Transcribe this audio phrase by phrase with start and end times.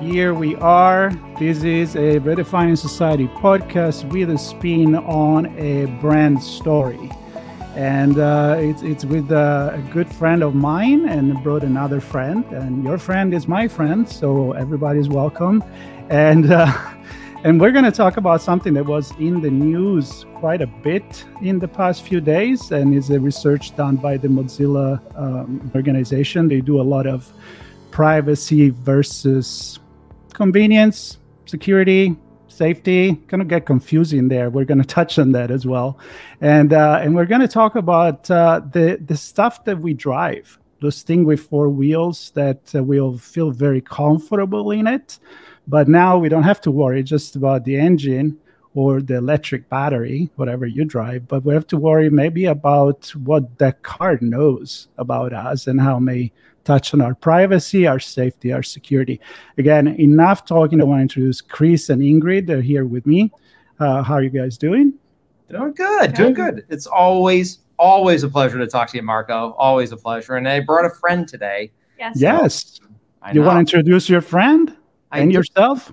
[0.00, 1.10] Here we are.
[1.38, 7.10] This is a Redefining Society podcast with a spin on a brand story.
[7.76, 12.46] And uh, it's, it's with uh, a good friend of mine and brought another friend.
[12.46, 14.08] And your friend is my friend.
[14.08, 15.62] So everybody's welcome.
[16.08, 16.72] And, uh,
[17.44, 21.26] and we're going to talk about something that was in the news quite a bit
[21.42, 22.72] in the past few days.
[22.72, 26.48] And is a research done by the Mozilla um, organization.
[26.48, 27.30] They do a lot of
[27.90, 29.78] privacy versus
[30.40, 32.16] convenience, security,
[32.48, 33.14] safety.
[33.28, 34.48] Kind of get confusing there.
[34.48, 35.98] We're going to touch on that as well,
[36.40, 40.58] and uh, and we're going to talk about uh, the the stuff that we drive,
[40.80, 45.18] those things with four wheels that uh, we'll feel very comfortable in it,
[45.68, 48.38] but now we don't have to worry just about the engine
[48.74, 53.58] or the electric battery, whatever you drive, but we have to worry maybe about what
[53.58, 56.30] that car knows about us and how may
[56.64, 59.20] touch on our privacy, our safety, our security.
[59.58, 60.80] Again, enough talking.
[60.80, 62.46] I want to introduce Chris and Ingrid.
[62.46, 63.32] They're here with me.
[63.78, 64.94] Uh, how are you guys doing?
[65.48, 66.64] Doing good, doing good.
[66.68, 69.52] It's always, always a pleasure to talk to you, Marco.
[69.58, 70.36] Always a pleasure.
[70.36, 71.72] And I brought a friend today.
[71.98, 72.16] Yes.
[72.16, 72.80] Yes.
[73.32, 74.76] you want to introduce your friend
[75.10, 75.38] I and do.
[75.38, 75.92] yourself?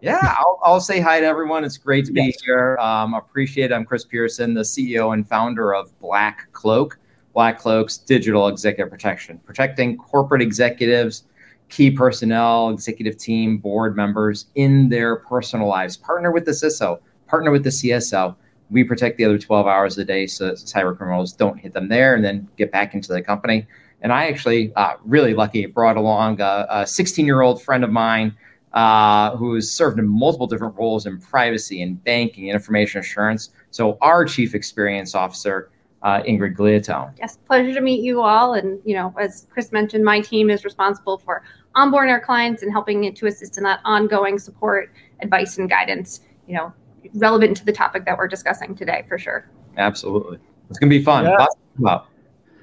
[0.00, 1.64] Yeah, I'll, I'll, say hi to everyone.
[1.64, 2.40] It's great to be yes.
[2.44, 2.76] here.
[2.78, 3.74] Um, appreciate it.
[3.74, 6.98] I'm Chris Pierson, the CEO and founder of Black Cloak.
[7.34, 11.24] Black Cloak's digital executive protection, protecting corporate executives,
[11.68, 15.96] key personnel, executive team, board members in their personal lives.
[15.96, 18.36] Partner with the CISO, partner with the CSO.
[18.70, 22.14] We protect the other 12 hours a day so cyber criminals don't hit them there
[22.14, 23.66] and then get back into the company.
[24.02, 28.36] And I actually, uh, really lucky, brought along a 16 year old friend of mine
[28.72, 33.50] uh, who's served in multiple different roles in privacy and banking and information assurance.
[33.70, 35.70] So, our chief experience officer
[36.02, 37.12] uh, Ingrid Gliottone.
[37.18, 38.54] Yes, pleasure to meet you all.
[38.54, 41.42] And, you know, as Chris mentioned, my team is responsible for
[41.74, 46.54] onboarding our clients and helping to assist in that ongoing support, advice, and guidance, you
[46.54, 46.72] know,
[47.14, 49.50] relevant to the topic that we're discussing today for sure.
[49.76, 50.38] Absolutely.
[50.70, 51.24] It's going to be fun.
[51.24, 51.98] Yeah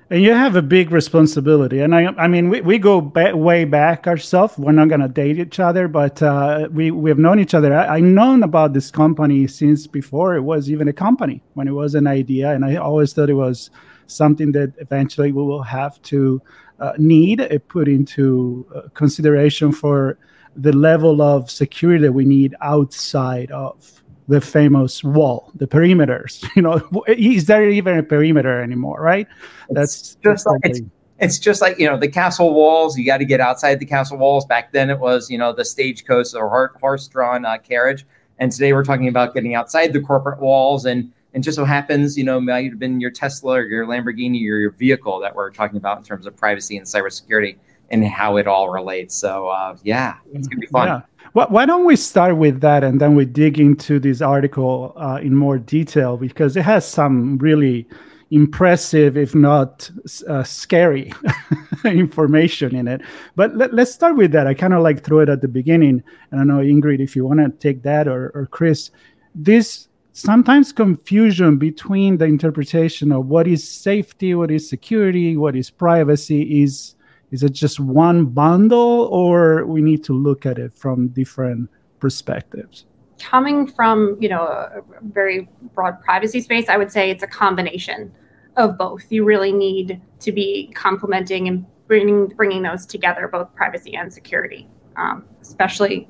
[0.10, 1.80] and you have a big responsibility.
[1.80, 4.58] And i i mean we, we go ba- way back ourselves.
[4.58, 7.74] We're not going to date each other but uh, we we have known each other.
[7.74, 11.72] I, I known about this company since before it was even a company when it
[11.72, 12.52] was an idea.
[12.52, 13.70] And i always thought it was
[14.08, 16.42] something that eventually we will have to
[16.80, 20.18] uh, need uh, put into uh, consideration for
[20.56, 26.44] the level of security that we need outside of the famous wall, the perimeters.
[26.56, 29.02] You know, is there even a perimeter anymore?
[29.02, 29.28] Right?
[29.70, 30.82] That's just like it's,
[31.20, 32.98] it's, just like you know the castle walls.
[32.98, 34.46] You got to get outside the castle walls.
[34.46, 38.06] Back then, it was you know the stagecoach or horse-drawn uh, carriage,
[38.40, 40.86] and today we're talking about getting outside the corporate walls.
[40.86, 44.40] And and just so happens, you know, might have been your Tesla or your Lamborghini
[44.50, 47.58] or your vehicle that we're talking about in terms of privacy and cybersecurity
[47.92, 49.14] and how it all relates.
[49.16, 50.88] So uh, yeah, it's gonna be fun.
[50.88, 51.02] Yeah.
[51.36, 55.36] Why don't we start with that and then we dig into this article uh, in
[55.36, 57.90] more detail because it has some really
[58.32, 59.92] impressive, if not
[60.30, 61.12] uh, scary,
[61.84, 63.02] information in it.
[63.36, 64.48] But let, us start with that.
[64.48, 66.02] I kind of like throw it at the beginning.
[66.32, 68.92] And I know Ingrid, if you want to take that or, or Chris,
[69.36, 75.70] this sometimes confusion between the interpretation of what is safety, what is security, what is
[75.70, 76.95] privacy is
[77.36, 82.86] is it just one bundle or we need to look at it from different perspectives?
[83.20, 88.12] Coming from you know a very broad privacy space i would say it's a combination
[88.56, 89.04] of both.
[89.10, 94.68] You really need to be complementing and bringing bringing those together both privacy and security
[94.96, 96.08] um, especially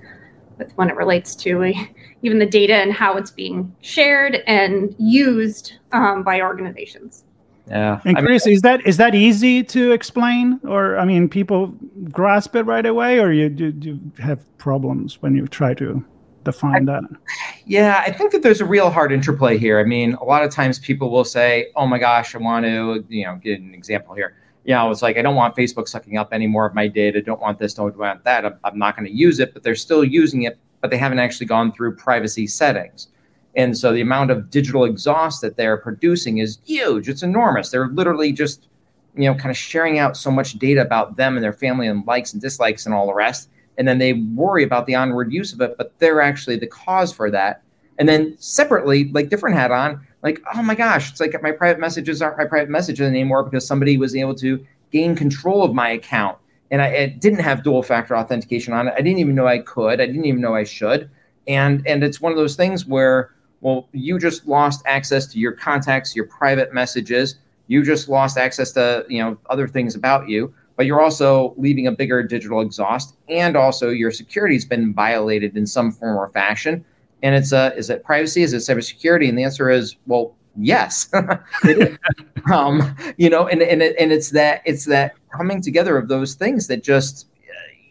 [0.59, 1.73] with when it relates to
[2.21, 7.25] even the data and how it's being shared and used um, by organizations
[7.67, 7.99] yeah.
[8.05, 11.73] And Chris, I mean, is that is that easy to explain, or I mean, people
[12.11, 16.03] grasp it right away, or you do, do you have problems when you try to
[16.43, 17.03] define I, that?
[17.65, 19.79] Yeah, I think that there's a real hard interplay here.
[19.79, 23.03] I mean, a lot of times people will say, "Oh my gosh, I want to,"
[23.09, 24.35] you know, get an example here.
[24.63, 27.21] You know, it's like I don't want Facebook sucking up any more of my data.
[27.21, 27.73] Don't want this.
[27.73, 28.45] Don't want that.
[28.45, 31.19] I'm, I'm not going to use it, but they're still using it, but they haven't
[31.19, 33.07] actually gone through privacy settings.
[33.55, 37.07] And so the amount of digital exhaust that they're producing is huge.
[37.07, 37.69] It's enormous.
[37.69, 38.67] They're literally just,
[39.15, 42.05] you know, kind of sharing out so much data about them and their family and
[42.05, 45.53] likes and dislikes and all the rest and then they worry about the onward use
[45.53, 47.61] of it, but they're actually the cause for that.
[47.97, 51.79] And then separately, like different hat on, like, oh my gosh, it's like my private
[51.79, 55.89] messages aren't my private messages anymore because somebody was able to gain control of my
[55.89, 56.37] account.
[56.71, 58.93] And I, I didn't have dual factor authentication on it.
[58.97, 60.01] I didn't even know I could.
[60.01, 61.09] I didn't even know I should.
[61.47, 63.31] And and it's one of those things where,
[63.65, 67.35] well, you just lost access to your contacts, your private messages.
[67.67, 71.87] You just lost access to, you know, other things about you but you're also leaving
[71.87, 76.83] a bigger digital exhaust and also your security's been violated in some form or fashion.
[77.23, 78.43] And it's a is it privacy?
[78.43, 79.29] Is it cybersecurity?
[79.29, 81.09] And the answer is well yes.
[82.51, 86.67] Um, you know and, and, and it's that it's that coming together of those things
[86.67, 87.27] that just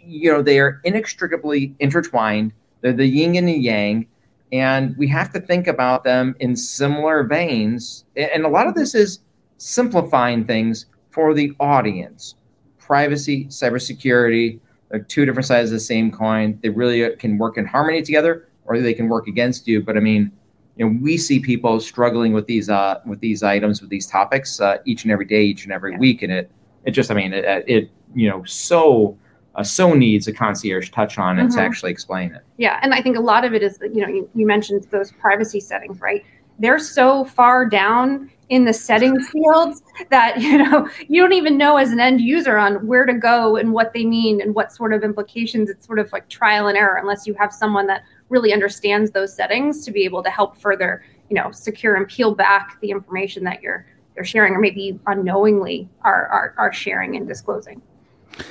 [0.07, 2.53] you know they are inextricably intertwined.
[2.81, 4.07] They're the yin and the yang
[4.55, 8.95] and we have to think about them in similar veins and a lot of this
[8.95, 9.19] is
[9.59, 12.37] simplifying things for the audience
[12.85, 14.61] privacy, cybersecurity.
[14.91, 16.59] They're two different sides of the same coin.
[16.63, 19.83] They really can work in harmony together, or they can work against you.
[19.83, 20.31] But I mean,
[20.77, 24.61] you know, we see people struggling with these uh, with these items, with these topics,
[24.61, 25.99] uh, each and every day, each and every yeah.
[25.99, 26.51] week, and it
[26.85, 29.17] it just, I mean, it, it you know, so
[29.57, 31.57] uh, so needs a concierge touch on it mm-hmm.
[31.57, 32.43] to actually explain it.
[32.57, 34.87] Yeah, and I think a lot of it is, that, you know, you, you mentioned
[34.91, 36.25] those privacy settings, right?
[36.59, 41.77] They're so far down in the settings fields that you know you don't even know
[41.77, 44.93] as an end user on where to go and what they mean and what sort
[44.93, 48.53] of implications it's sort of like trial and error unless you have someone that really
[48.53, 52.79] understands those settings to be able to help further you know secure and peel back
[52.81, 57.81] the information that you're you're sharing or maybe unknowingly are are, are sharing and disclosing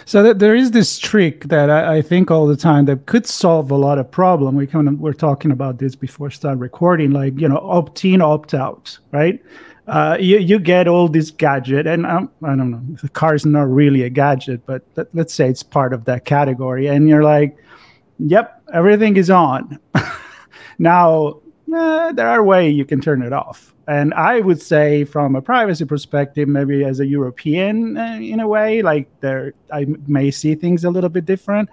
[0.06, 3.26] so that there is this trick that I, I, think all the time that could
[3.26, 4.56] solve a lot of problem.
[4.56, 8.22] We kind of we're talking about this before start recording, like you know, opt in,
[8.22, 9.42] opt out, right?
[9.88, 13.46] uh, you, you get all this gadget and um, i don't know the car is
[13.46, 17.24] not really a gadget but th- let's say it's part of that category and you're
[17.24, 17.58] like
[18.20, 19.78] yep everything is on
[20.80, 21.40] now
[21.76, 25.42] uh, there are ways you can turn it off and i would say from a
[25.42, 30.56] privacy perspective maybe as a european uh, in a way like there i may see
[30.56, 31.70] things a little bit different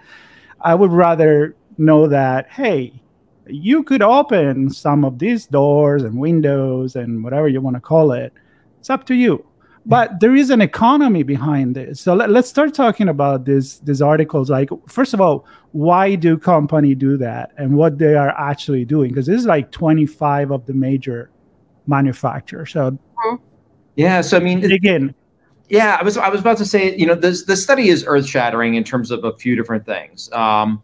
[0.61, 3.01] i would rather know that hey
[3.47, 8.11] you could open some of these doors and windows and whatever you want to call
[8.11, 8.33] it.
[8.79, 9.45] It's up to you.
[9.85, 12.01] But there is an economy behind this.
[12.01, 14.49] So let, us start talking about this these articles.
[14.49, 19.09] Like, first of all, why do company do that and what they are actually doing?
[19.09, 21.29] Because this is like 25 of the major
[21.87, 22.71] manufacturers.
[22.71, 22.97] So
[23.95, 25.13] yeah, so I mean again.
[25.69, 28.25] Yeah, I was I was about to say, you know, this the study is earth
[28.25, 30.29] shattering in terms of a few different things.
[30.33, 30.83] Um,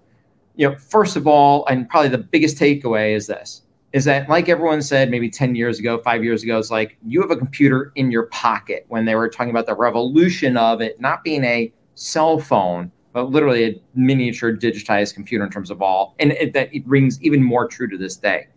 [0.56, 3.64] you know, first of all, and probably the biggest takeaway is this
[3.94, 7.22] is that like everyone said maybe 10 years ago, five years ago, it's like you
[7.22, 11.00] have a computer in your pocket when they were talking about the revolution of it
[11.00, 16.16] not being a cell phone, but literally a miniature digitized computer in terms of all.
[16.20, 18.48] And it, that it rings even more true to this day.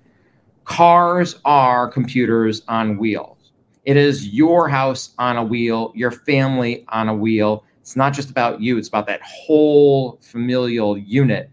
[0.70, 3.50] Cars are computers on wheels.
[3.86, 7.64] It is your house on a wheel, your family on a wheel.
[7.80, 11.50] It's not just about you, it's about that whole familial unit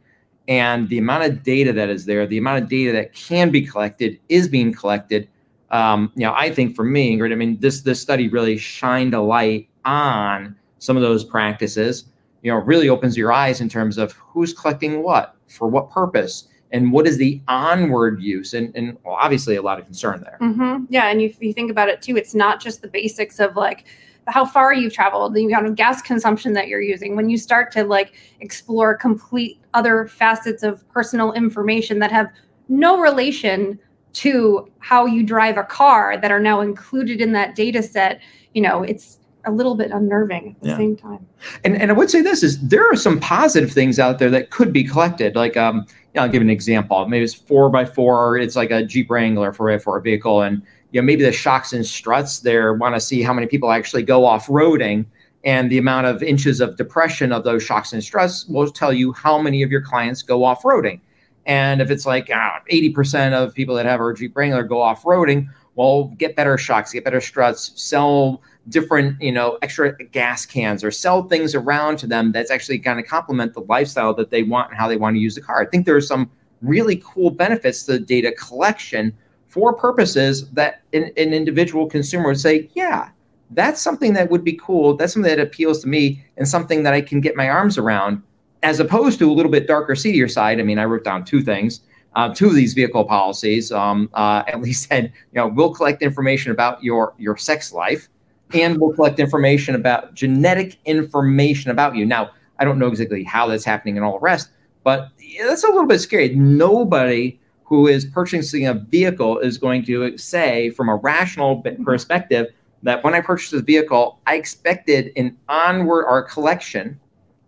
[0.48, 3.66] and the amount of data that is there, the amount of data that can be
[3.66, 5.28] collected is being collected.
[5.72, 9.16] Um, you know, I think for me, Ingrid, I mean, this this study really shined
[9.16, 12.06] a light on some of those practices.
[12.44, 16.50] You know, really opens your eyes in terms of who's collecting what for what purpose
[16.72, 20.38] and what is the onward use and, and well, obviously a lot of concern there
[20.42, 20.84] mm-hmm.
[20.90, 23.86] yeah and you, you think about it too it's not just the basics of like
[24.28, 27.16] how far you've traveled, the amount of gas consumption that you're using.
[27.16, 32.30] When you start to like explore complete other facets of personal information that have
[32.68, 33.80] no relation
[34.14, 38.20] to how you drive a car that are now included in that data set,
[38.54, 40.78] you know, it's a little bit unnerving at the yeah.
[40.78, 41.26] same time.
[41.64, 44.52] And and I would say this is there are some positive things out there that
[44.52, 45.36] could be collected.
[45.36, 47.08] Like um, you know, I'll give an example.
[47.08, 48.38] Maybe it's four by four.
[48.38, 50.62] It's like a Jeep Wrangler for for a vehicle, and
[50.92, 54.04] you know maybe the shocks and struts there want to see how many people actually
[54.04, 55.06] go off roading
[55.44, 59.14] and the amount of inches of depression of those shocks and struts will tell you
[59.14, 61.00] how many of your clients go off roading
[61.46, 65.04] and if it's like uh, 80% of people that have a jeep wrangler go off
[65.04, 70.84] roading well get better shocks get better struts sell different you know extra gas cans
[70.84, 74.44] or sell things around to them that's actually going to complement the lifestyle that they
[74.44, 76.30] want and how they want to use the car i think there's some
[76.62, 79.14] really cool benefits to data collection
[79.48, 83.10] for purposes that an, an individual consumer would say, yeah,
[83.52, 84.96] that's something that would be cool.
[84.96, 88.22] That's something that appeals to me and something that I can get my arms around,
[88.64, 90.60] as opposed to a little bit darker, seedier side.
[90.60, 91.82] I mean, I wrote down two things.
[92.16, 96.02] Uh, two of these vehicle policies um, uh, at least said, you know, we'll collect
[96.02, 98.10] information about your your sex life,
[98.54, 102.06] and we'll collect information about genetic information about you.
[102.06, 104.50] Now, I don't know exactly how that's happening and all the rest,
[104.84, 106.34] but that's a little bit scary.
[106.36, 111.84] Nobody who is purchasing a vehicle is going to say, from a rational mm-hmm.
[111.84, 112.48] perspective,
[112.84, 117.00] that when I purchased this vehicle, I expected an onward or collection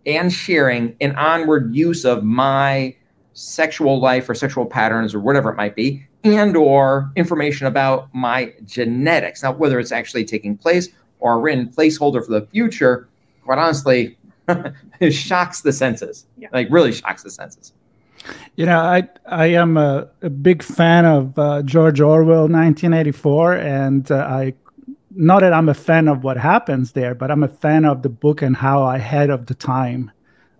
[0.06, 2.94] and sharing an onward use of my
[3.32, 8.52] sexual life or sexual patterns or whatever it might be and or information about my
[8.64, 10.88] genetics now whether it's actually taking place
[11.20, 13.08] or a written placeholder for the future
[13.44, 14.18] quite honestly
[15.00, 16.48] it shocks the senses yeah.
[16.52, 17.72] like really shocks the senses
[18.56, 24.10] you know i i am a, a big fan of uh, george orwell 1984 and
[24.10, 24.52] uh, i
[25.10, 28.08] not that I'm a fan of what happens there, but I'm a fan of the
[28.08, 30.10] book and how ahead of the time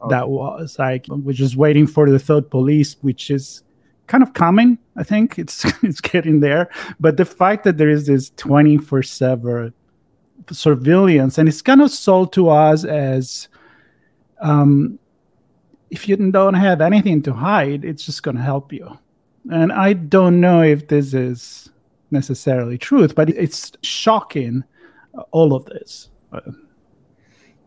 [0.00, 0.09] oh.
[0.09, 0.76] that was.
[0.79, 3.62] Like we're just waiting for the thought police, which is
[4.11, 4.76] kind of coming.
[4.97, 6.69] I think it's it's getting there.
[6.99, 9.73] But the fact that there is this 24 seven
[10.50, 13.49] surveillance and it's kind of sold to us as
[14.40, 14.99] um,
[15.90, 18.99] if you don't have anything to hide, it's just going to help you.
[19.50, 21.71] And I don't know if this is
[22.11, 24.64] necessarily truth, but it's shocking
[25.17, 26.09] uh, all of this.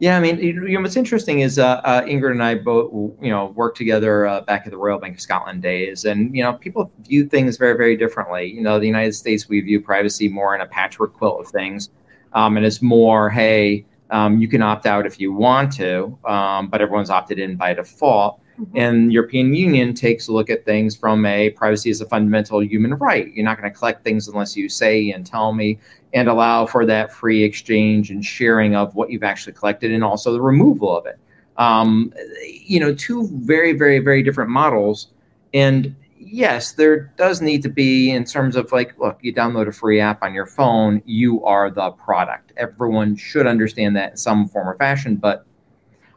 [0.04, 2.92] Yeah, I mean, you know, what's interesting is uh, uh, Ingrid and I both,
[3.22, 6.44] you know, worked together uh, back at the Royal Bank of Scotland days, and you
[6.44, 8.52] know, people view things very, very differently.
[8.52, 11.90] You know, the United States we view privacy more in a patchwork quilt of things,
[12.34, 16.68] um, and it's more, hey, um, you can opt out if you want to, um,
[16.68, 18.42] but everyone's opted in by default.
[18.60, 18.78] Mm-hmm.
[18.78, 22.94] And European Union takes a look at things from a privacy as a fundamental human
[22.96, 23.34] right.
[23.34, 25.80] You're not going to collect things unless you say and tell me
[26.14, 30.32] and allow for that free exchange and sharing of what you've actually collected and also
[30.32, 31.18] the removal of it.
[31.58, 32.14] Um,
[32.46, 35.08] you know, two very, very, very different models.
[35.54, 39.72] And yes, there does need to be, in terms of like, look, you download a
[39.72, 42.54] free app on your phone, you are the product.
[42.58, 45.16] Everyone should understand that in some form or fashion.
[45.16, 45.46] But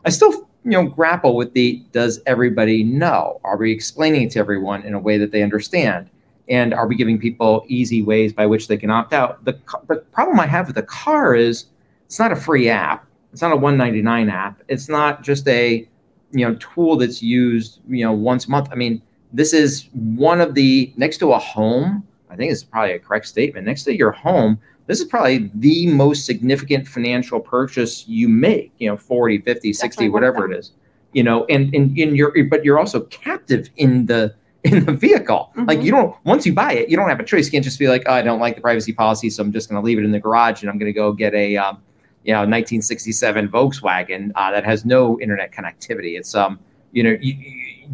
[0.04, 3.40] I still you know grapple with the does everybody know?
[3.44, 6.10] Are we explaining it to everyone in a way that they understand?
[6.48, 9.44] And are we giving people easy ways by which they can opt out?
[9.44, 9.58] The,
[9.88, 11.66] the problem i have with the car is
[12.04, 13.06] it's not a free app.
[13.32, 14.60] It's not a 199 app.
[14.68, 15.88] It's not just a
[16.32, 18.68] you know tool that's used you know once a month.
[18.72, 19.00] I mean
[19.32, 23.26] this is one of the next to a home i think it's probably a correct
[23.26, 28.72] statement next to your home this is probably the most significant financial purchase you make,
[28.78, 30.72] you know, 40, 50, 60, whatever it is.
[31.12, 35.50] You know, and and in your but you're also captive in the in the vehicle.
[35.50, 35.68] Mm-hmm.
[35.68, 37.46] Like you don't once you buy it, you don't have a choice.
[37.46, 39.68] You can't just be like, oh, I don't like the privacy policy, so I'm just
[39.68, 41.82] going to leave it in the garage and I'm going to go get a um,
[42.24, 46.18] you know 1967 Volkswagen uh, that has no internet connectivity.
[46.18, 46.58] It's um
[46.92, 47.34] you know you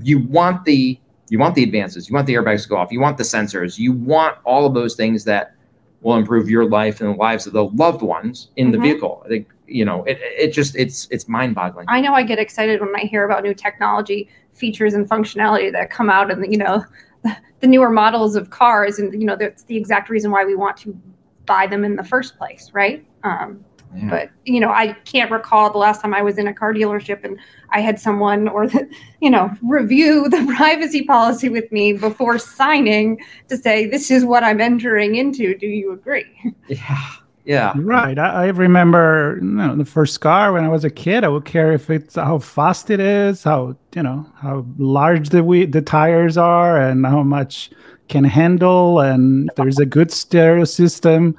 [0.03, 3.01] you want the you want the advances, you want the airbags to go off, you
[3.01, 5.55] want the sensors, you want all of those things that
[6.03, 8.73] will improve your life and the lives of the loved ones in mm-hmm.
[8.73, 9.23] the vehicle.
[9.25, 11.87] I think you know it, it just it's it's mind boggling.
[11.89, 15.91] I know I get excited when I hear about new technology features and functionality that
[15.91, 16.85] come out and you know
[17.61, 20.77] the newer models of cars and you know that's the exact reason why we want
[20.79, 20.99] to
[21.47, 23.05] buy them in the first place, right?
[23.25, 24.09] Um, yeah.
[24.09, 27.25] But you know, I can't recall the last time I was in a car dealership
[27.25, 27.39] and
[27.71, 28.89] I had someone or the,
[29.21, 34.45] you know review the privacy policy with me before signing to say this is what
[34.45, 35.57] I'm entering into.
[35.57, 36.27] Do you agree?
[36.69, 37.07] Yeah.
[37.45, 37.73] Yeah.
[37.77, 38.21] Right.
[38.21, 41.25] I, I remember you know, the first car when I was a kid.
[41.25, 45.43] I would care if it's how fast it is, how you know how large the
[45.43, 47.71] we, the tires are, and how much
[48.09, 51.37] can handle, and there's a good stereo system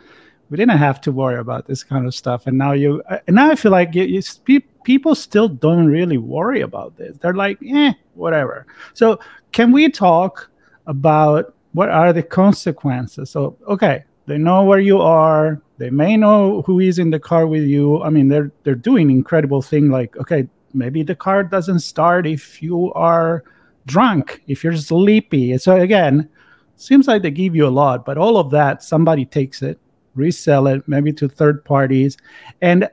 [0.53, 2.45] we didn't have to worry about this kind of stuff.
[2.45, 6.19] And now you uh, and now i feel like you, you, people still don't really
[6.19, 7.17] worry about this.
[7.17, 8.67] They're like eh whatever.
[8.93, 9.17] So
[9.51, 10.51] can we talk
[10.86, 13.31] about what are the consequences?
[13.31, 15.60] So okay they know where you are.
[15.79, 18.03] They may know who is in the car with you.
[18.03, 22.62] I mean they're they're doing incredible thing like okay maybe the car doesn't start if
[22.62, 23.43] you are
[23.88, 25.57] drunk if you're sleepy.
[25.57, 26.29] So again
[26.75, 29.79] seems like they give you a lot but all of that somebody takes it
[30.15, 32.17] resell it maybe to third parties
[32.62, 32.88] and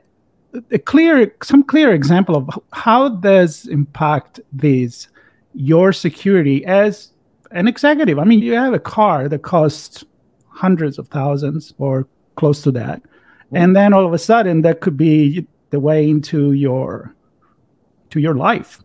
[0.71, 5.07] a clear some clear example of how does impact these
[5.53, 7.11] your security as
[7.51, 10.03] an executive i mean you have a car that costs
[10.49, 13.01] hundreds of thousands or close to that
[13.53, 17.13] and then all of a sudden that could be the way into your
[18.09, 18.81] to your life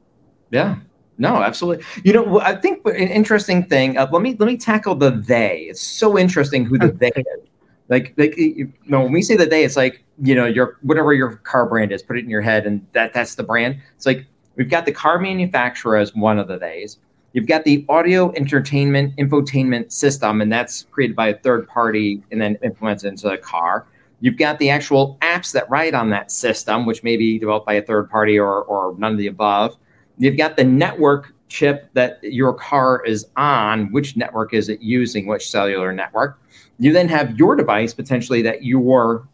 [0.51, 0.77] yeah
[1.19, 1.85] No, absolutely.
[2.05, 3.97] You know, I think an interesting thing.
[3.97, 5.67] Uh, let me let me tackle the they.
[5.71, 7.49] It's so interesting who the they is.
[7.89, 11.13] Like, like you know, when we say the they, it's like you know, your whatever
[11.13, 13.79] your car brand is, put it in your head, and that that's the brand.
[13.95, 14.27] It's like
[14.57, 16.99] we've got the car manufacturer as one of the days.
[17.33, 22.41] You've got the audio entertainment infotainment system, and that's created by a third party and
[22.41, 23.87] then implemented into the car.
[24.21, 27.75] You've got the actual apps that ride on that system, which may be developed by
[27.75, 29.77] a third party or, or none of the above.
[30.17, 33.93] You've got the network chip that your car is on.
[33.93, 35.27] Which network is it using?
[35.27, 36.41] Which cellular network?
[36.79, 39.27] You then have your device potentially that you're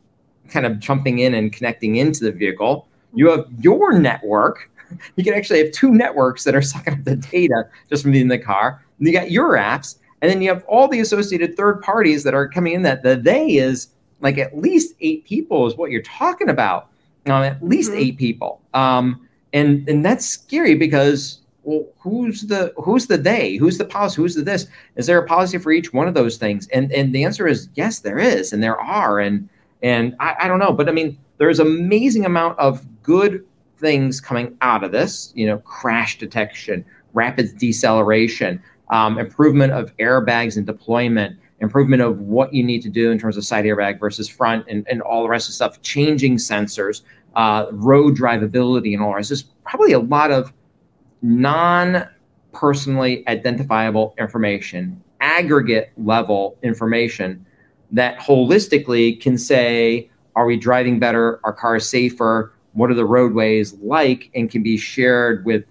[0.48, 2.86] kind of jumping in and connecting into the vehicle.
[3.14, 4.68] You have your network.
[5.16, 8.24] You can actually have two networks that are sucking up the data just from being
[8.24, 8.84] in the car.
[8.98, 12.34] And you got your apps, and then you have all the associated third parties that
[12.34, 12.82] are coming in.
[12.82, 13.88] That the they is
[14.20, 16.90] like at least eight people is what you're talking about.
[17.24, 18.00] Um, at least mm-hmm.
[18.00, 18.60] eight people.
[18.74, 23.56] Um, and and that's scary because well, who's the who's the they?
[23.56, 24.16] Who's the policy?
[24.16, 24.66] Who's the this?
[24.96, 26.66] Is there a policy for each one of those things?
[26.68, 29.20] And and the answer is yes, there is, and there are.
[29.20, 29.48] And
[29.82, 33.44] and I, I don't know, but I mean, there's amazing amount of good
[33.78, 35.32] things coming out of this.
[35.36, 42.52] You know, crash detection, rapid deceleration, um, improvement of airbags and deployment, improvement of what
[42.52, 45.28] you need to do in terms of side airbag versus front, and, and all the
[45.28, 45.80] rest of stuff.
[45.82, 47.02] Changing sensors,
[47.36, 49.28] uh, road drivability, and all the rest.
[49.30, 50.52] There's probably a lot of
[51.22, 52.08] non
[52.52, 57.44] personally identifiable information, aggregate level information
[57.90, 61.40] that holistically can say, are we driving better?
[61.44, 62.52] Are cars safer?
[62.72, 64.30] What are the roadways like?
[64.34, 65.64] And can be shared with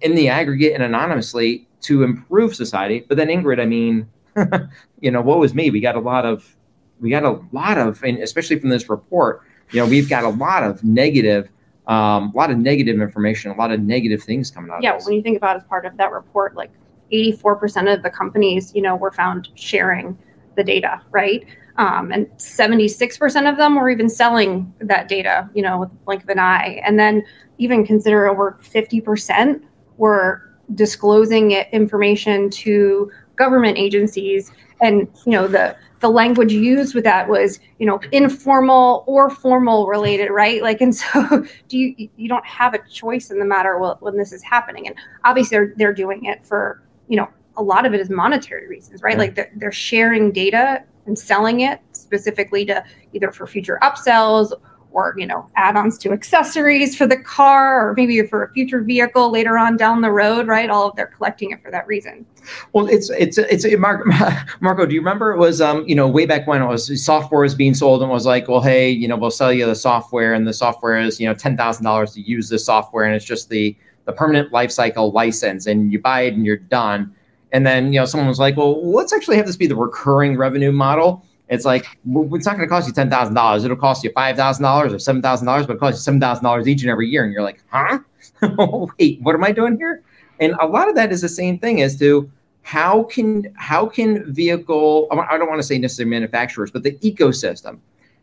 [0.00, 3.04] in the aggregate and anonymously to improve society.
[3.08, 4.08] But then Ingrid, I mean,
[5.00, 5.70] you know, what was me?
[5.70, 6.56] We got a lot of,
[7.00, 10.28] we got a lot of, and especially from this report, you know, we've got a
[10.30, 11.48] lot of negative,
[11.88, 14.82] um, a lot of negative information, a lot of negative things coming out.
[14.82, 16.70] Yeah, when you think about it, as part of that report, like
[17.12, 20.16] 84% of the companies, you know, were found sharing
[20.54, 21.46] the data, right?
[21.76, 26.22] Um, and 76% of them were even selling that data, you know, with the blink
[26.24, 26.80] of an eye.
[26.84, 27.24] And then
[27.56, 29.62] even consider over 50%
[29.96, 30.42] were
[30.74, 34.50] disclosing information to government agencies.
[34.82, 39.86] And, you know, the the language used with that was, you know, informal or formal
[39.86, 40.62] related, right?
[40.62, 44.32] Like, and so do you you don't have a choice in the matter when this
[44.32, 44.86] is happening.
[44.86, 48.68] And obviously they're they're doing it for, you know, a lot of it is monetary
[48.68, 49.14] reasons, right?
[49.14, 49.18] Yeah.
[49.18, 54.52] Like they're, they're sharing data and selling it specifically to either for future upsells
[54.92, 59.30] or you know add-ons to accessories for the car or maybe for a future vehicle
[59.30, 60.70] later on down the road right?
[60.70, 62.26] All of they're collecting it for that reason.
[62.72, 64.10] Well it's it's it's Marco,
[64.60, 67.42] Marco do you remember it was um you know way back when it was software
[67.42, 70.34] was being sold and was like well hey you know we'll sell you the software
[70.34, 73.76] and the software is you know $10,000 to use the software and it's just the
[74.08, 77.14] the permanent lifecycle license and you buy it and you're done.
[77.52, 80.38] And then, you know, someone was like, well, let's actually have this be the recurring
[80.38, 81.26] revenue model.
[81.48, 83.64] It's like, it's not going to cost you $10,000.
[83.64, 87.24] It'll cost you $5,000 or $7,000, but it costs you $7,000 each and every year.
[87.24, 88.00] And you're like, huh?
[88.98, 90.02] Wait, what am I doing here?
[90.40, 92.30] And a lot of that is the same thing as to
[92.62, 97.78] how can, how can vehicle, I don't want to say necessarily manufacturers, but the ecosystem,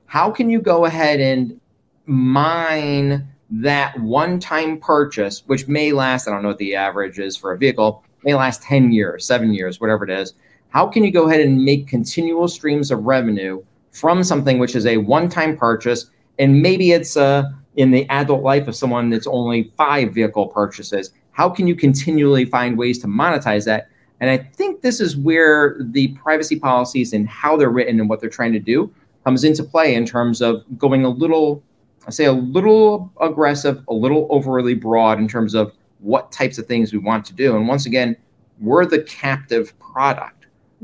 [0.05, 1.59] how can you go ahead and
[2.05, 7.53] mine that one-time purchase, which may last, I don't know what the average is for
[7.53, 10.33] a vehicle, may last 10 years, seven years, whatever it is.
[10.69, 14.85] How can you go ahead and make continual streams of revenue from something which is
[14.85, 16.09] a one time purchase?
[16.37, 17.43] And maybe it's uh,
[17.75, 21.11] in the adult life of someone that's only five vehicle purchases.
[21.31, 23.89] How can you continually find ways to monetize that?
[24.19, 28.21] And I think this is where the privacy policies and how they're written and what
[28.21, 28.93] they're trying to do
[29.25, 31.61] comes into play in terms of going a little,
[32.07, 36.67] I say a little aggressive, a little overly broad in terms of what types of
[36.67, 37.55] things we want to do.
[37.57, 38.15] And once again,
[38.59, 40.34] we're the captive product.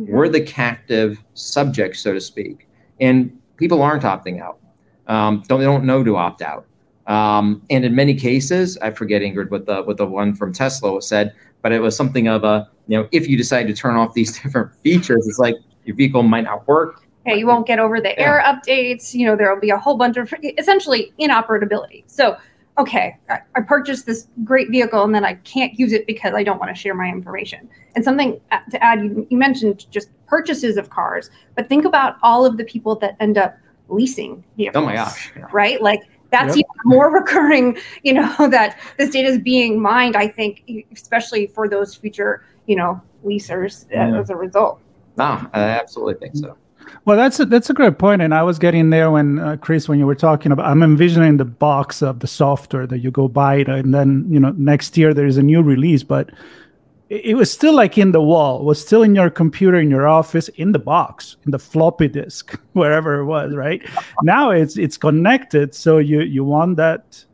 [0.02, 0.14] Mm-hmm.
[0.14, 2.68] We're the captive subject, so to speak.
[3.00, 4.60] And people aren't opting out.
[5.08, 6.66] Um, don't they don't know to opt out.
[7.08, 11.02] Um, and in many cases, I forget Ingrid what the what the one from Tesla
[11.02, 14.14] said, but it was something of a you know if you decide to turn off
[14.14, 17.04] these different features, it's like your vehicle might not work.
[17.26, 18.22] Yeah, you won't get over the yeah.
[18.22, 19.14] air updates.
[19.14, 22.04] You know there will be a whole bunch of essentially inoperability.
[22.08, 22.38] So
[22.78, 26.60] okay, I, purchased this great vehicle and then I can't use it because I don't
[26.60, 27.70] want to share my information.
[27.96, 32.16] And something uh, to add, you, you mentioned just purchases of cars, but think about
[32.24, 33.58] all of the people that end up
[33.90, 34.82] leasing vehicles.
[34.82, 35.32] Oh my gosh.
[35.36, 35.48] Yeah.
[35.52, 35.82] Right?
[35.82, 36.66] Like that's yep.
[36.66, 41.68] even more recurring, you know, that this data is being mined, I think, especially for
[41.68, 44.20] those future, you know, leasers uh, yeah.
[44.20, 44.80] as a result.
[45.18, 46.58] No, I absolutely think so.
[47.06, 49.90] Well, that's a, that's a great point, and I was getting there when uh, Chris,
[49.90, 53.28] when you were talking about, I'm envisioning the box of the software that you go
[53.28, 56.30] buy it, and then you know next year there is a new release, but
[57.10, 60.08] it, it was still like in the wall, was still in your computer in your
[60.08, 63.56] office, in the box, in the floppy disk, wherever it was.
[63.56, 63.82] Right
[64.24, 67.26] now, it's it's connected, so you you want that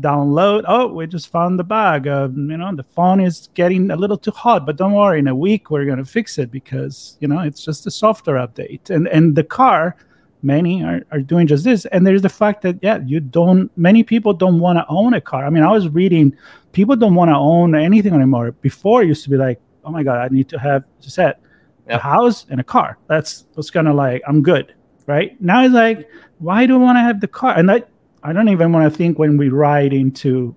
[0.00, 0.64] download.
[0.66, 2.06] Oh, we just found the bag.
[2.06, 5.18] Uh, you know, the phone is getting a little too hot, but don't worry.
[5.18, 8.90] In a week, we're gonna fix it because you know it's just a software update.
[8.90, 9.96] And and the car,
[10.42, 11.84] many are, are doing just this.
[11.86, 13.70] And there's the fact that yeah, you don't.
[13.76, 15.44] Many people don't want to own a car.
[15.44, 16.36] I mean, I was reading,
[16.72, 18.52] people don't want to own anything anymore.
[18.52, 21.40] Before it used to be like, oh my god, I need to have just set
[21.88, 22.98] a house and a car.
[23.06, 24.74] That's what's kind of like I'm good,
[25.06, 25.40] right?
[25.40, 26.08] Now it's like,
[26.38, 27.54] why do I want to have the car?
[27.56, 27.88] And that
[28.28, 30.54] I don't even want to think when we ride into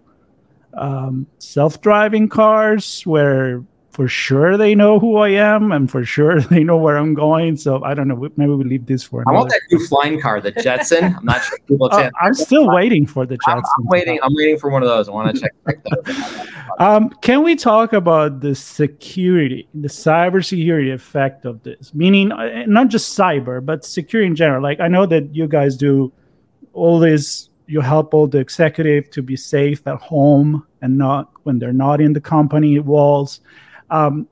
[0.74, 6.66] um, self-driving cars where for sure they know who I am and for sure they
[6.66, 7.56] know where I'm going.
[7.56, 8.28] So I don't know.
[8.36, 9.24] Maybe we leave this for.
[9.26, 11.16] I want that new flying car, the Jetson.
[11.16, 11.88] I'm not sure people.
[11.90, 13.54] Uh, I'm still waiting for the Jetson.
[13.54, 14.20] I'm, I'm, waiting.
[14.22, 15.08] I'm waiting for one of those.
[15.08, 16.48] I want to check, check
[16.80, 21.94] um, can we talk about the security, the cybersecurity effect of this?
[21.94, 24.62] Meaning, uh, not just cyber, but security in general.
[24.62, 26.12] Like I know that you guys do
[26.74, 31.58] all this you help all the executive to be safe at home and not when
[31.58, 33.40] they're not in the company walls.
[33.90, 34.28] Um,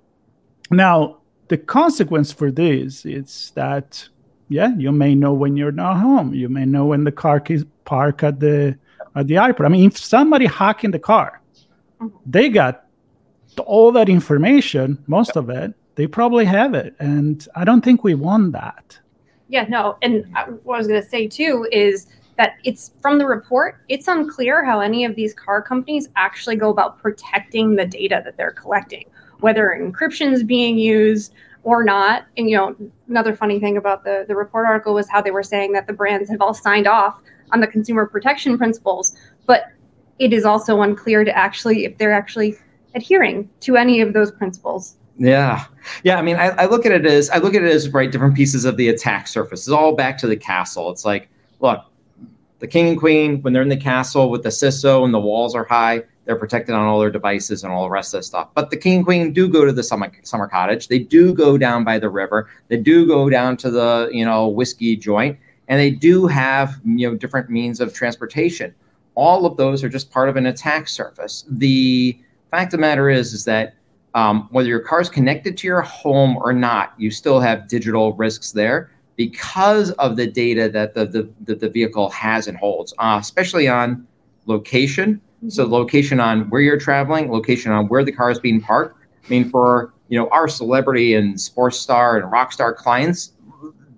[0.72, 4.08] now, the consequence for this is that
[4.50, 6.34] yeah, you may know when you're not home.
[6.34, 8.78] You may know when the car is parked at the
[9.16, 9.68] at the airport.
[9.68, 11.42] I mean, if somebody hacking the car,
[12.26, 12.86] they got
[13.66, 15.74] all that information, most of it.
[15.96, 19.00] They probably have it, and I don't think we want that.
[19.50, 19.98] Yeah, no.
[20.02, 20.26] And
[20.64, 22.08] what I was going to say too is
[22.40, 26.70] that it's from the report, it's unclear how any of these car companies actually go
[26.70, 29.04] about protecting the data that they're collecting,
[29.42, 32.28] whether encryption is being used or not.
[32.38, 32.78] And you know,
[33.10, 35.92] another funny thing about the the report article was how they were saying that the
[35.92, 37.22] brands have all signed off
[37.52, 39.66] on the consumer protection principles, but
[40.18, 42.58] it is also unclear to actually if they're actually
[42.96, 44.96] adhering to any of those principles.
[45.18, 45.66] Yeah,
[46.06, 46.18] yeah.
[46.18, 48.36] I mean, I, I, look at it as I look at it as right different
[48.36, 49.68] pieces of the attack surface.
[49.68, 50.90] It's all back to the castle.
[50.90, 51.28] It's like,
[51.60, 51.84] look,
[52.60, 55.56] the king and queen, when they're in the castle with the CISO and the walls
[55.56, 58.50] are high, they're protected on all their devices and all the rest of the stuff.
[58.54, 60.90] But the king and queen do go to the summer, summer cottage.
[60.90, 62.50] They do go down by the river.
[62.68, 67.10] They do go down to the you know whiskey joint, and they do have you
[67.10, 68.76] know different means of transportation.
[69.16, 71.46] All of those are just part of an attack surface.
[71.50, 72.18] The
[72.52, 73.76] fact of the matter is, is that
[74.14, 78.14] um, whether your car is connected to your home or not, you still have digital
[78.14, 82.94] risks there because of the data that the, the, the, the vehicle has and holds,
[83.00, 84.08] uh, especially on
[84.46, 85.16] location.
[85.16, 85.50] Mm-hmm.
[85.50, 88.98] So location on where you're traveling, location on where the car is being parked.
[89.26, 93.34] I mean, for you know our celebrity and sports star and rock star clients,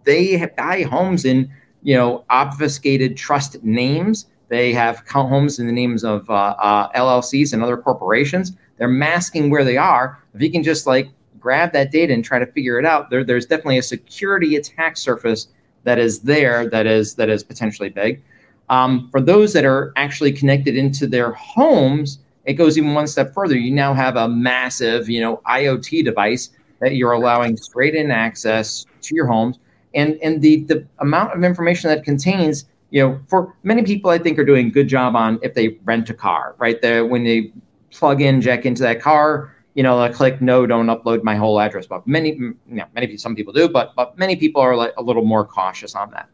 [0.06, 1.52] they buy homes in
[1.84, 4.26] you know obfuscated trust names.
[4.48, 8.54] They have homes in the names of uh, uh, LLCs and other corporations.
[8.80, 10.18] They're masking where they are.
[10.34, 11.10] If you can just like
[11.42, 14.96] grab that data and try to figure it out, there, there's definitely a security attack
[14.96, 15.48] surface
[15.84, 18.22] that is there that is that is potentially big.
[18.70, 23.34] Um, for those that are actually connected into their homes, it goes even one step
[23.34, 23.58] further.
[23.58, 28.86] You now have a massive, you know, IoT device that you're allowing straight in access
[29.02, 29.60] to your homes,
[29.94, 34.18] and and the the amount of information that contains, you know, for many people, I
[34.18, 36.82] think are doing a good job on if they rent a car, right?
[36.82, 37.52] There when they
[37.92, 41.60] plug in, jack into that car, you know, I click no, don't upload my whole
[41.60, 42.06] address book.
[42.06, 45.24] Many, you know, many some people do, but but many people are like a little
[45.24, 46.30] more cautious on that.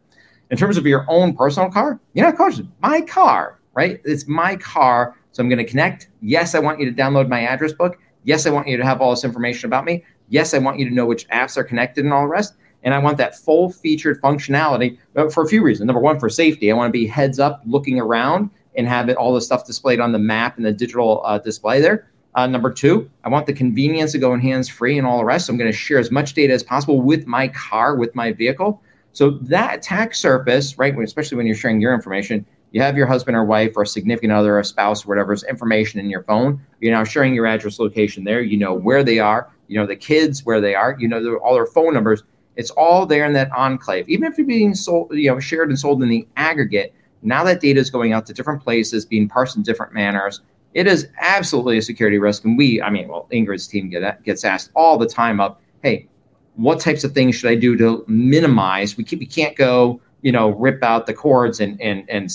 [0.49, 2.65] In terms of your own personal car, you're not cautious.
[2.81, 4.01] My car, right?
[4.05, 6.09] It's my car, so I'm going to connect.
[6.21, 7.99] Yes, I want you to download my address book.
[8.23, 10.03] Yes, I want you to have all this information about me.
[10.29, 12.55] Yes, I want you to know which apps are connected and all the rest.
[12.83, 14.97] And I want that full featured functionality
[15.31, 15.87] for a few reasons.
[15.87, 16.71] Number one, for safety.
[16.71, 19.99] I want to be heads up looking around and have it all the stuff displayed
[19.99, 22.09] on the map and the digital uh, display there.
[22.37, 25.47] Uh, number two, I want the convenience of going hands free and all the rest.
[25.47, 28.31] So I'm going to share as much data as possible with my car, with my
[28.31, 28.79] vehicle.
[29.11, 33.35] So that attack surface, right, especially when you're sharing your information, you have your husband
[33.35, 36.61] or wife or a significant other, or a spouse, or whatever's information in your phone.
[36.79, 38.41] You're now sharing your address location there.
[38.41, 39.49] You know where they are.
[39.67, 40.95] You know the kids where they are.
[40.99, 42.21] You know all their phone numbers.
[42.55, 44.07] It's all there in that enclave.
[44.09, 47.61] Even if you're being sold, you know, shared and sold in the aggregate, now that
[47.61, 50.41] data is going out to different places, being parsed in different manners
[50.77, 52.45] it is absolutely a security risk.
[52.45, 56.07] And we, I mean, well, Ingrid's team get, gets asked all the time of, hey,
[56.55, 58.95] what types of things should I do to minimize?
[58.95, 62.25] We, keep, we can't go, you know, rip out the cords and and and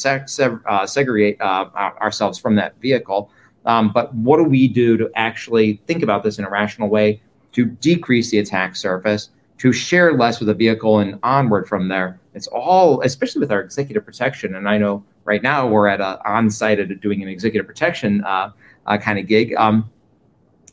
[0.66, 1.66] uh, segregate uh,
[2.00, 3.30] ourselves from that vehicle.
[3.64, 7.20] Um, but what do we do to actually think about this in a rational way
[7.52, 12.18] to decrease the attack surface, to share less with the vehicle and onward from there.
[12.34, 14.56] It's all, especially with our executive protection.
[14.56, 18.50] And I know right now we're at a on-site at doing an executive protection uh,
[18.86, 19.54] uh, kind of gig.
[19.56, 19.90] Um,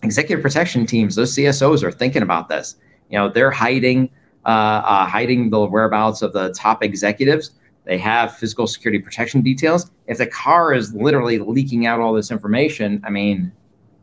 [0.04, 2.76] executive protection teams, those CSOs are thinking about this.
[3.10, 4.10] You know, they're hiding
[4.46, 7.52] uh, uh, hiding the whereabouts of the top executives.
[7.86, 9.92] They have physical security protection details.
[10.08, 13.52] If the car is literally leaking out all this information, I mean,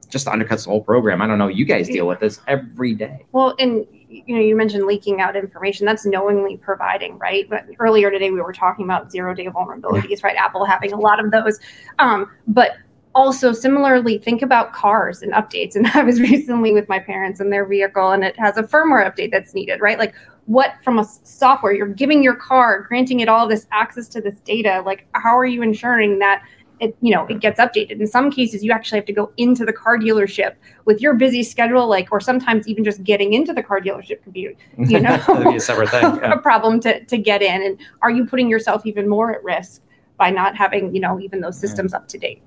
[0.09, 1.23] just undercuts the whole program.
[1.23, 1.49] I don't know.
[1.49, 3.25] You guys deal with this every day.
[3.33, 5.87] Well, and you know, you mentioned leaking out information.
[5.87, 7.49] That's knowingly providing, right?
[7.49, 10.37] But earlier today we were talking about zero day vulnerabilities, right?
[10.37, 11.59] Apple having a lot of those.
[11.99, 12.77] Um, but
[13.17, 17.49] also similarly think about cars and updates and i was recently with my parents in
[17.49, 20.15] their vehicle and it has a firmware update that's needed right like
[20.45, 24.39] what from a software you're giving your car granting it all this access to this
[24.41, 26.43] data like how are you ensuring that
[26.81, 29.65] it you know it gets updated in some cases you actually have to go into
[29.65, 33.63] the car dealership with your busy schedule like or sometimes even just getting into the
[33.63, 36.33] car dealership could be you know be a separate thing yeah.
[36.33, 39.83] a problem to, to get in and are you putting yourself even more at risk
[40.19, 42.43] by not having you know even those systems up to date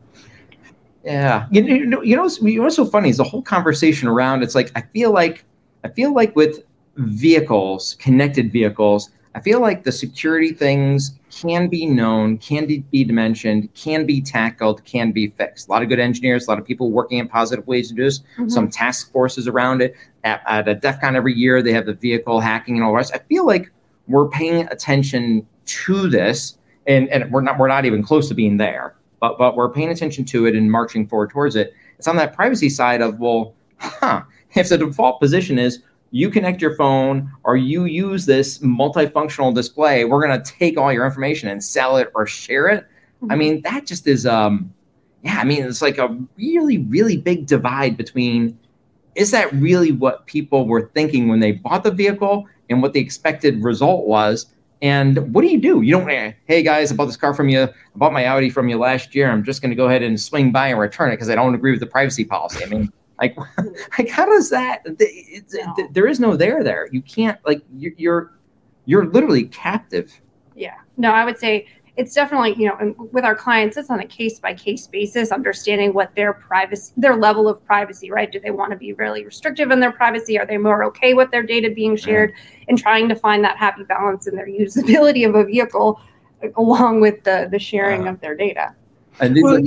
[1.03, 3.41] yeah, you, you know, you know, what's, you know what's so funny is the whole
[3.41, 4.43] conversation around.
[4.43, 5.45] It's like I feel like
[5.83, 6.59] I feel like with
[6.97, 13.73] vehicles, connected vehicles, I feel like the security things can be known, can be, dimensioned,
[13.75, 15.67] can be tackled, can be fixed.
[15.67, 18.03] A lot of good engineers, a lot of people working in positive ways to do
[18.03, 18.19] this.
[18.19, 18.49] Mm-hmm.
[18.49, 19.95] Some task forces around it.
[20.23, 22.97] At, at a DEF CON every year, they have the vehicle hacking and all the
[22.97, 23.13] rest.
[23.13, 23.71] I feel like
[24.07, 28.57] we're paying attention to this, and, and we're not we're not even close to being
[28.57, 31.73] there but but we're paying attention to it and marching forward towards it.
[31.97, 34.23] It's on that privacy side of well, huh,
[34.55, 40.06] if the default position is you connect your phone or you use this multifunctional display,
[40.06, 42.86] we're going to take all your information and sell it or share it.
[43.22, 43.32] Mm-hmm.
[43.32, 44.74] I mean, that just is um
[45.24, 48.58] yeah, I mean, it's like a really really big divide between
[49.15, 53.00] is that really what people were thinking when they bought the vehicle and what the
[53.00, 54.45] expected result was
[54.82, 55.82] and what do you do?
[55.82, 57.63] You don't, hey guys, I bought this car from you.
[57.63, 59.30] I bought my Audi from you last year.
[59.30, 61.54] I'm just going to go ahead and swing by and return it because I don't
[61.54, 62.63] agree with the privacy policy.
[62.63, 63.38] I mean, like,
[63.97, 64.84] like how does that?
[64.86, 65.88] No.
[65.91, 66.88] There is no there there.
[66.91, 68.34] You can't like you're
[68.86, 70.12] you're literally captive.
[70.55, 70.75] Yeah.
[70.97, 71.67] No, I would say
[71.99, 75.93] it's definitely you know with our clients it's on a case by case basis understanding
[75.93, 79.69] what their privacy their level of privacy right do they want to be really restrictive
[79.69, 82.32] in their privacy are they more okay with their data being shared
[82.69, 85.99] and trying to find that happy balance in their usability of a vehicle
[86.55, 88.73] along with the the sharing uh, of their data
[89.19, 89.62] well,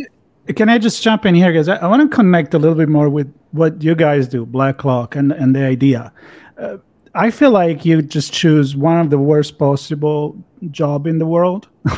[0.57, 1.69] can i just jump in here guys?
[1.69, 5.17] I, I, want to connect a little bit more with what you guys do BlackCloak
[5.17, 6.13] and and the idea
[6.59, 6.79] uh,
[7.15, 10.37] I feel like you just choose one of the worst possible
[10.71, 11.69] job in the world.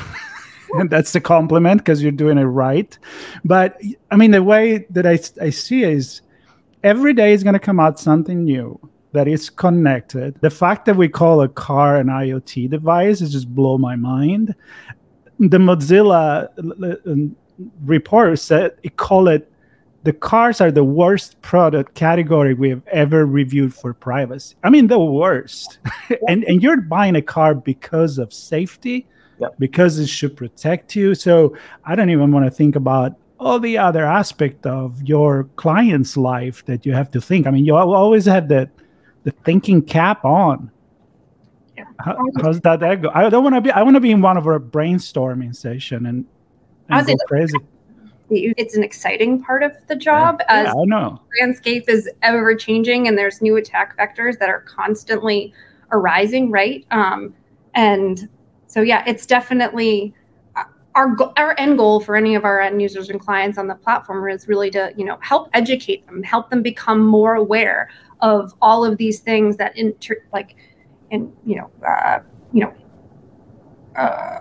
[0.74, 2.98] and that's the compliment because you're doing it right.
[3.44, 3.80] But
[4.10, 6.20] I mean, the way that I, I see is
[6.82, 8.78] every day is going to come out something new
[9.12, 10.40] that is connected.
[10.40, 14.54] The fact that we call a car an IoT device is just blow my mind.
[15.38, 16.48] The Mozilla
[17.84, 19.50] report said it call it
[20.04, 24.54] the cars are the worst product category we have ever reviewed for privacy.
[24.62, 25.78] I mean, the worst.
[26.28, 29.06] and and you're buying a car because of safety,
[29.40, 29.54] yep.
[29.58, 31.14] because it should protect you.
[31.14, 36.16] So I don't even want to think about all the other aspect of your client's
[36.16, 37.46] life that you have to think.
[37.46, 38.68] I mean, you always have the
[39.24, 40.70] the thinking cap on.
[41.76, 41.84] Yeah.
[41.98, 43.10] How, how's that, that go?
[43.12, 43.70] I don't want to be.
[43.70, 46.26] I want to be in one of our brainstorming session and,
[46.88, 47.58] go crazy
[48.30, 51.20] it's an exciting part of the job yeah, as yeah, I know.
[51.40, 55.52] landscape is ever changing and there's new attack vectors that are constantly
[55.92, 56.86] arising, right?
[56.90, 57.34] Um,
[57.74, 58.28] and
[58.66, 60.14] so, yeah, it's definitely
[60.56, 63.74] uh, our our end goal for any of our end users and clients on the
[63.74, 68.52] platform is really to you know help educate them, help them become more aware of
[68.60, 70.56] all of these things that inter like,
[71.10, 72.20] and you know, uh,
[72.52, 72.74] you know.
[73.96, 74.40] Uh,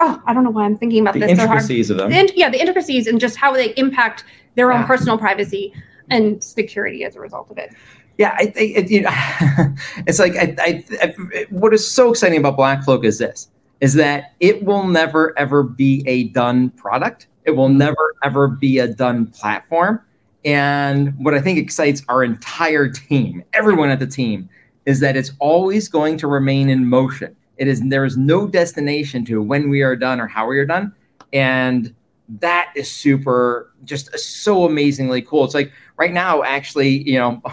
[0.00, 1.22] oh, I don't know why I'm thinking about this.
[1.22, 1.38] the this.
[1.40, 2.10] intricacies of them.
[2.10, 5.72] The, yeah, the intricacies and just how they impact their own personal privacy
[6.10, 7.74] and security as a result of it.
[8.18, 9.10] Yeah, I think it, you know,
[10.06, 13.48] it's like I, I, I, what is so exciting about BlackCloak is this:
[13.80, 17.26] is that it will never ever be a done product.
[17.44, 17.78] It will mm-hmm.
[17.78, 20.00] never ever be a done platform.
[20.44, 24.48] And what I think excites our entire team, everyone at the team,
[24.86, 29.24] is that it's always going to remain in motion it is there is no destination
[29.26, 30.92] to when we are done or how we are done,
[31.32, 31.94] and
[32.28, 35.44] that is super just so amazingly cool.
[35.44, 37.42] It's like right now, actually, you know.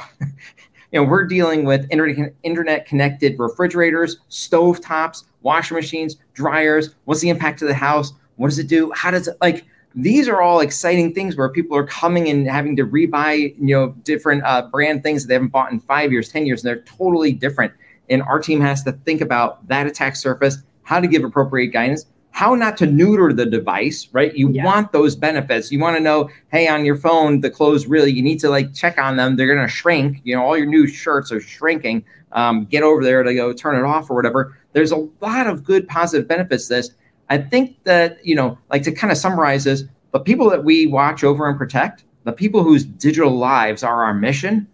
[0.93, 6.93] you know, we're dealing with internet, internet connected refrigerators, stove tops, washing machines, dryers.
[7.05, 8.13] What's the impact to the house?
[8.35, 8.91] What does it do?
[8.91, 9.65] How does it like?
[9.95, 13.89] These are all exciting things where people are coming and having to rebuy, you know,
[14.03, 16.83] different uh, brand things that they haven't bought in five years, ten years, and they're
[16.83, 17.73] totally different
[18.09, 22.05] And our team has to think about that attack surface, how to give appropriate guidance,
[22.31, 24.35] how not to neuter the device, right?
[24.35, 24.65] You yeah.
[24.65, 25.71] want those benefits.
[25.71, 28.73] You want to know, hey, on your phone, the clothes really, you need to like
[28.73, 29.35] check on them.
[29.35, 30.19] They're going to shrink.
[30.23, 32.03] You know, all your new shirts are shrinking.
[32.31, 34.57] Um, get over there to go turn it off or whatever.
[34.73, 36.89] There's a lot of good positive benefits to this.
[37.29, 40.87] I think that, you know, like to kind of summarize this, the people that we
[40.87, 44.67] watch over and protect, the people whose digital lives are our mission,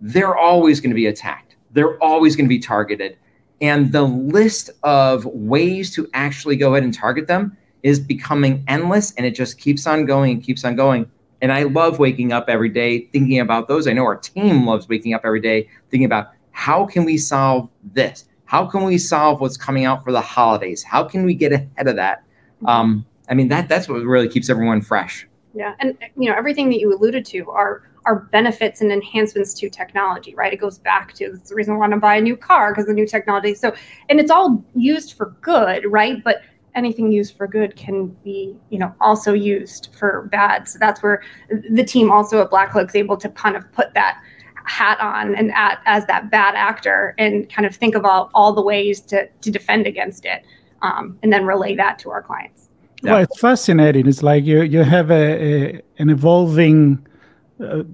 [0.00, 1.47] they're always going to be attacked.
[1.72, 3.16] They're always going to be targeted.
[3.60, 9.12] And the list of ways to actually go ahead and target them is becoming endless
[9.14, 11.10] and it just keeps on going and keeps on going.
[11.40, 13.86] And I love waking up every day thinking about those.
[13.86, 17.68] I know our team loves waking up every day thinking about how can we solve
[17.92, 18.24] this?
[18.44, 20.82] How can we solve what's coming out for the holidays?
[20.82, 22.24] How can we get ahead of that?
[22.56, 22.66] Mm-hmm.
[22.66, 25.28] Um, I mean, that that's what really keeps everyone fresh.
[25.54, 29.68] Yeah, and you know everything that you alluded to are are benefits and enhancements to
[29.68, 30.50] technology, right?
[30.50, 32.94] It goes back to the reason I want to buy a new car because the
[32.94, 33.54] new technology.
[33.54, 33.74] So,
[34.08, 36.24] and it's all used for good, right?
[36.24, 36.40] But
[36.74, 40.66] anything used for good can be, you know, also used for bad.
[40.68, 41.22] So that's where
[41.70, 44.22] the team also at BlackCloak is able to kind of put that
[44.64, 48.62] hat on and at, as that bad actor and kind of think about all the
[48.62, 50.44] ways to to defend against it,
[50.80, 52.70] um, and then relay that to our clients.
[53.02, 53.12] Yeah.
[53.12, 54.06] Well, it's fascinating.
[54.06, 57.06] It's like you you have a, a an evolving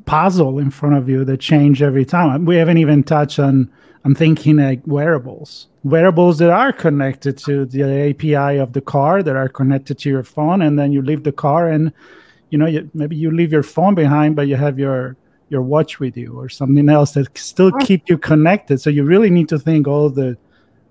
[0.04, 2.44] puzzle in front of you that change every time.
[2.44, 3.70] We haven't even touched on.
[4.04, 9.34] I'm thinking like wearables, wearables that are connected to the API of the car, that
[9.34, 11.90] are connected to your phone, and then you leave the car, and
[12.50, 15.16] you know you, maybe you leave your phone behind, but you have your
[15.48, 18.80] your watch with you or something else that still keep you connected.
[18.80, 20.36] So you really need to think all the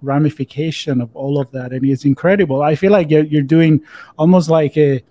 [0.02, 2.64] ramification of all of that, and it's incredible.
[2.64, 3.82] I feel like you're, you're doing
[4.18, 5.04] almost like a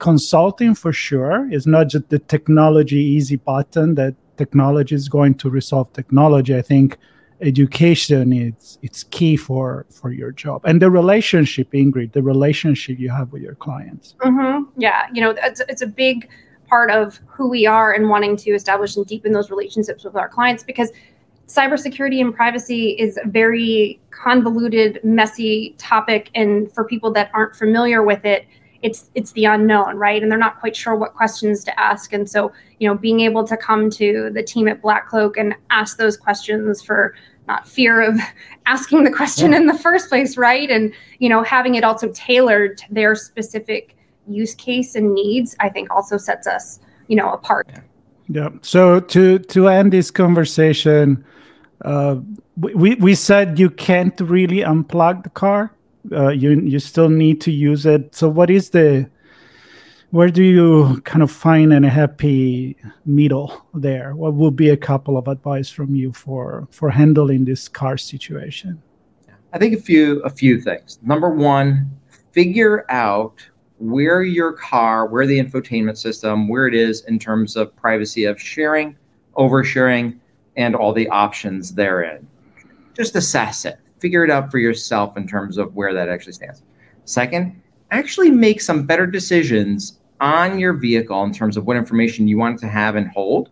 [0.00, 5.50] consulting for sure is not just the technology easy button that technology is going to
[5.50, 6.56] resolve technology.
[6.56, 6.98] I think
[7.42, 13.08] education is it's key for for your job and the relationship ingrid the relationship you
[13.08, 14.62] have with your clients mm-hmm.
[14.78, 16.28] yeah you know it's, it's a big
[16.68, 20.28] part of who we are and wanting to establish and deepen those relationships with our
[20.28, 20.90] clients because
[21.46, 28.02] cybersecurity and privacy is a very convoluted messy topic and for people that aren't familiar
[28.02, 28.46] with it
[28.82, 30.22] it's it's the unknown right?
[30.22, 32.12] And they're not quite sure what questions to ask.
[32.12, 35.96] And so you know being able to come to the team at BlackCloak and ask
[35.96, 37.14] those questions for
[37.48, 38.18] not fear of
[38.66, 39.58] asking the question yeah.
[39.58, 40.70] in the first place right?
[40.70, 43.96] And you know having it also tailored to their specific
[44.30, 47.68] use case and needs i think also sets us you know apart.
[47.68, 47.80] Yeah,
[48.28, 48.48] yeah.
[48.62, 51.24] so to to end this conversation
[51.84, 52.16] uh,
[52.56, 55.74] we, we said you can't really unplug the car
[56.12, 58.14] uh, you you still need to use it.
[58.14, 59.08] So what is the
[60.10, 64.16] where do you kind of find a happy middle there?
[64.16, 68.82] What would be a couple of advice from you for for handling this car situation?
[69.52, 70.98] I think a few a few things.
[71.02, 71.90] Number one,
[72.32, 73.46] figure out
[73.78, 78.40] where your car, where the infotainment system, where it is in terms of privacy of
[78.40, 78.96] sharing,
[79.36, 80.18] oversharing,
[80.56, 82.26] and all the options therein.
[82.94, 86.62] Just assess it figure it out for yourself in terms of where that actually stands.
[87.04, 87.60] Second,
[87.90, 92.58] actually make some better decisions on your vehicle in terms of what information you want
[92.60, 93.50] to have and hold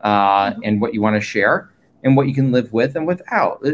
[0.00, 1.70] uh, and what you want to share
[2.04, 3.60] and what you can live with and without.
[3.64, 3.72] Uh,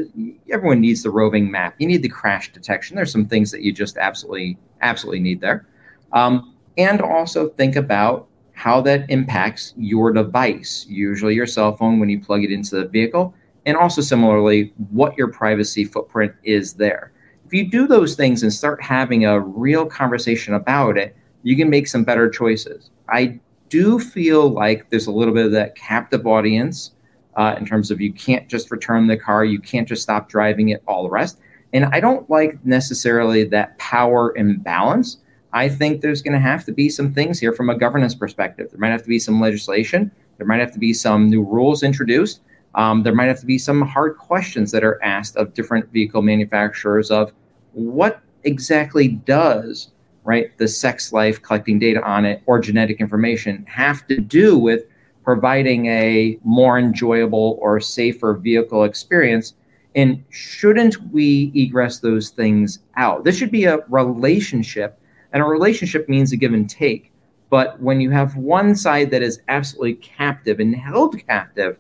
[0.51, 1.75] everyone needs the roving map.
[1.79, 2.97] You need the crash detection.
[2.97, 5.67] There's some things that you just absolutely, absolutely need there.
[6.13, 12.09] Um, and also think about how that impacts your device, usually your cell phone when
[12.09, 13.35] you plug it into the vehicle
[13.67, 17.13] and also similarly what your privacy footprint is there.
[17.47, 21.71] If you do those things and start having a real conversation about it, you can
[21.71, 22.91] make some better choices.
[23.09, 26.93] I do feel like there's a little bit of that captive audience
[27.37, 30.71] uh, in terms of you can't just return the car, you can't just stop driving
[30.71, 31.39] it, all the rest.
[31.73, 35.19] And I don't like necessarily that power imbalance.
[35.53, 38.71] I think there's going to have to be some things here from a governance perspective.
[38.71, 41.83] There might have to be some legislation, there might have to be some new rules
[41.83, 42.41] introduced
[42.75, 46.23] um, there might have to be some hard questions that are asked of different vehicle
[46.23, 47.33] manufacturers of
[47.73, 49.91] what exactly does
[50.25, 54.85] right the sex life collecting data on it or genetic information have to do with
[55.23, 59.55] providing a more enjoyable or safer vehicle experience?
[59.95, 63.25] And shouldn't we egress those things out?
[63.25, 64.99] This should be a relationship
[65.33, 67.13] and a relationship means a give and take.
[67.51, 71.77] But when you have one side that is absolutely captive and held captive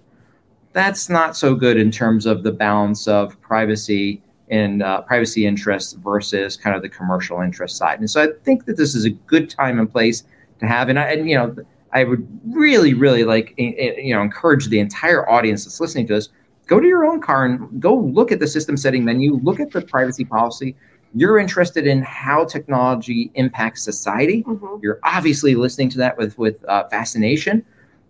[0.75, 4.21] that's not so good in terms of the balance of privacy
[4.51, 7.99] and uh, privacy interests versus kind of the commercial interest side.
[8.01, 10.25] And so I think that this is a good time and place
[10.61, 10.91] to have.
[10.91, 11.57] And, I, and you know,
[11.95, 16.29] I would really, really like you know encourage the entire audience that's listening to this.
[16.67, 19.71] go to your own car and go look at the system setting menu, look at
[19.71, 20.75] the privacy policy.
[21.15, 24.43] You're interested in how technology impacts society.
[24.43, 24.81] Mm-hmm.
[24.83, 27.65] You're obviously listening to that with with uh, fascination.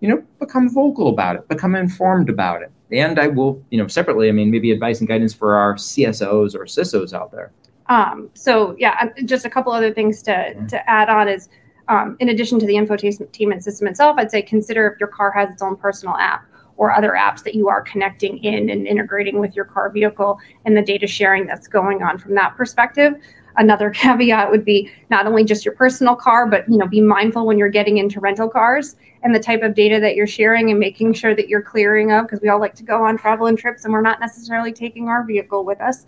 [0.05, 3.86] You know, become vocal about it, become informed about it, and I will, you know,
[3.86, 4.28] separately.
[4.28, 7.52] I mean, maybe advice and guidance for our CSOs or CISOs out there.
[7.86, 10.66] Um, so yeah, just a couple other things to mm-hmm.
[10.66, 11.48] to add on is
[11.88, 15.48] um, in addition to the infotainment system itself, I'd say consider if your car has
[15.48, 16.44] its own personal app
[16.76, 20.76] or other apps that you are connecting in and integrating with your car vehicle and
[20.76, 23.14] the data sharing that's going on from that perspective.
[23.57, 27.46] Another caveat would be not only just your personal car, but you know, be mindful
[27.46, 30.78] when you're getting into rental cars and the type of data that you're sharing and
[30.78, 33.59] making sure that you're clearing of because we all like to go on travel and
[33.59, 36.05] trips and we're not necessarily taking our vehicle with us.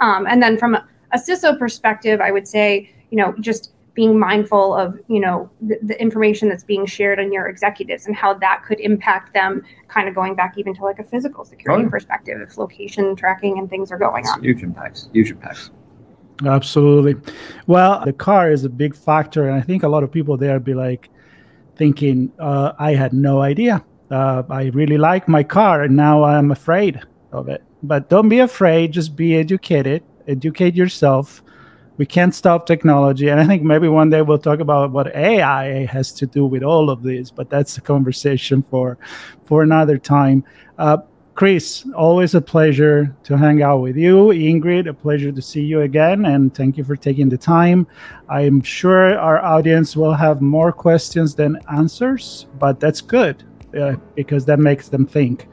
[0.00, 4.16] Um, and then from a, a CISO perspective, I would say, you know, just being
[4.16, 8.32] mindful of you know the, the, information that's being shared on your executives and how
[8.32, 11.90] that could impact them kind of going back even to like a physical security oh.
[11.90, 15.72] perspective if location tracking and things are going on huge impacts huge impacts
[16.46, 17.14] absolutely
[17.66, 20.60] well the car is a big factor and i think a lot of people there
[20.60, 21.10] be like
[21.76, 26.50] thinking uh, i had no idea uh, i really like my car and now i'm
[26.50, 27.00] afraid
[27.32, 31.42] of it but don't be afraid just be educated educate yourself
[31.98, 33.28] we can't stop technology.
[33.28, 36.62] And I think maybe one day we'll talk about what AI has to do with
[36.62, 38.96] all of this, but that's a conversation for
[39.44, 40.44] for another time.
[40.78, 40.98] Uh,
[41.38, 44.30] Chris, always a pleasure to hang out with you.
[44.30, 47.86] Ingrid, a pleasure to see you again, and thank you for taking the time.
[48.28, 53.44] I'm sure our audience will have more questions than answers, but that's good
[53.80, 55.46] uh, because that makes them think.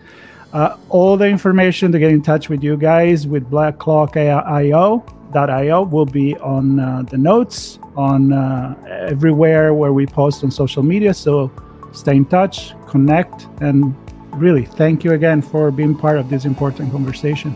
[0.54, 5.06] Uh, all the information to get in touch with you guys with BlackCloak IO
[5.36, 8.74] io will be on uh, the notes on uh,
[9.08, 11.14] everywhere where we post on social media.
[11.14, 11.52] So
[11.92, 13.96] stay in touch, connect, and
[14.38, 17.56] really thank you again for being part of this important conversation.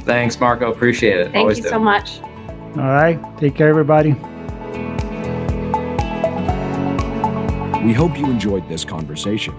[0.00, 0.72] Thanks, Marco.
[0.72, 1.32] Appreciate it.
[1.32, 1.70] Thank Always you do.
[1.70, 2.20] so much.
[2.76, 3.18] All right.
[3.38, 4.12] Take care, everybody.
[7.84, 9.54] We hope you enjoyed this conversation.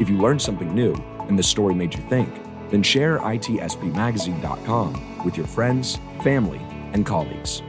[0.00, 0.94] If you learned something new
[1.28, 2.28] and the story made you think,
[2.70, 6.60] then share itspmagazine.com with your friends, family,
[6.92, 7.62] and colleagues.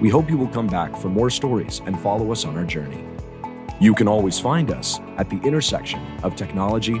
[0.00, 3.02] We hope you will come back for more stories and follow us on our journey.
[3.80, 7.00] You can always find us at the intersection of technology,